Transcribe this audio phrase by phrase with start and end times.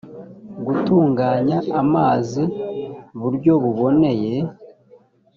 [0.65, 2.43] gutunganya amazi
[3.21, 4.33] buryo buboneye